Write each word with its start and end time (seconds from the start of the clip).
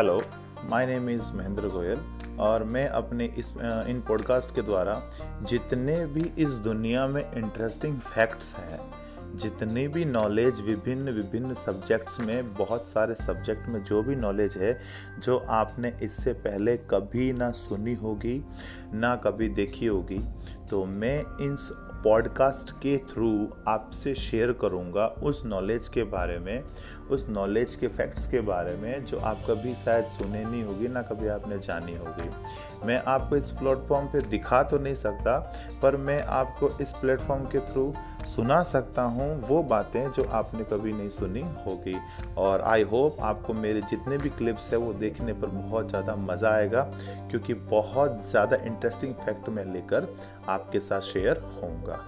Hello 0.00 0.20
my 0.64 0.86
name 0.86 1.08
is 1.10 1.32
Mahendra 1.32 1.68
Goyal 1.68 1.98
और 2.40 2.62
मैं 2.64 2.86
अपने 2.88 3.24
इस 3.38 3.48
इन 3.88 4.00
पॉडकास्ट 4.08 4.54
के 4.54 4.62
द्वारा 4.62 4.94
जितने 5.42 5.96
भी 6.06 6.20
इस 6.38 6.52
दुनिया 6.64 7.06
में 7.06 7.22
इंटरेस्टिंग 7.22 7.98
फैक्ट्स 8.00 8.54
हैं 8.56 8.78
जितनी 9.34 9.86
भी 9.88 10.04
नॉलेज 10.04 10.60
विभिन्न 10.60 11.10
विभिन्न 11.10 11.54
सब्जेक्ट्स 11.56 12.18
में, 12.20 12.54
बहुत 12.54 12.86
सारे 12.86 13.14
सब्जेक्ट 13.16 13.68
में 13.68 13.82
जो 13.84 14.02
भी 14.02 14.16
नॉलेज 14.16 14.56
है, 14.56 14.72
जो 15.18 15.38
आपने 15.50 15.92
इससे 16.02 16.32
पहले 16.32 16.76
कभी 16.90 17.32
ना 17.32 17.50
सुनी 17.50 17.94
होगी, 17.94 18.42
ना 18.94 19.14
कभी 19.16 19.48
देखी 19.50 19.86
होगी 19.86 20.18
तो 20.70 20.84
मैं 20.84 21.18
इन 21.40 21.56
पॉडकास्ट 22.04 22.70
के 22.72 22.96
थ्रू 23.06 23.30
आपसे 23.68 24.14
शेयर 24.14 24.52
करूँगा 24.52 25.06
उस 25.22 25.42
नॉलेज 25.46 25.88
के 25.88 26.02
बारे 26.04 26.38
में, 26.38 26.62
उस 27.10 27.26
नॉलेज 27.28 27.74
के 27.76 27.88
फैक्ट्स 27.88 28.28
के 28.28 28.40
बारे 28.40 28.74
में 28.76 29.04
जो 29.04 29.18
आप 29.18 29.42
कभी 29.48 29.74
शायद 29.74 30.04
सुने 30.18 30.44
नहीं 30.44 30.62
होगी, 30.64 30.88
ना 30.88 31.02
कभी 31.02 31.28
आपने 31.28 31.58
जानी 31.58 31.96
होगी। 31.96 32.28
मैं 32.86 33.02
आपको 33.04 33.36
इस 33.36 33.50
प्लेटफॉर्म 33.50 34.06
पे 34.06 34.20
दिखा 34.28 34.62
तो 34.62 34.78
नहीं 34.78 34.94
सकता, 34.94 35.38
पर 35.82 35.96
मैं 35.96 36.20
आपको 36.22 36.70
इस 36.80 36.92
प्लेटफॉर्म 37.00 37.44
के 37.46 37.58
थ्रू 37.72 37.92
सुना 38.30 38.62
सकता 38.62 39.02
हूँ 39.04 39.28
वो 39.48 39.62
बातें 39.62 40.10
जो 40.12 40.24
आपने 40.30 40.64
कभी 40.64 40.92
नहीं 40.92 41.08
सुनी 41.10 41.40
होगी। 41.66 41.96
और 42.38 42.60
आई 42.62 42.82
होप 42.82 43.16
आपको 43.20 43.54
मेरे 43.54 43.80
जितने 43.90 44.18
भी 44.18 44.30
क्लिप्स 44.30 44.70
है 44.72 44.78
वो 44.78 44.92
देखने 44.94 45.32
पर 45.32 45.46
बहुत 45.48 45.88
ज़्यादा 45.88 46.16
मज़ा 46.16 46.50
आएगा, 46.50 46.82
क्योंकि 47.30 47.54
बहुत 47.54 48.22
ज़्यादा 48.30 48.56
इंटरेस्टिंग 48.66 49.14
फैक्ट 49.16 49.48
मैं 49.48 49.64
लेकर 49.64 50.14
आपके 50.48 50.80
साथ 50.80 51.00
शेयर 51.02 51.42
होऊँगा। 51.54 51.98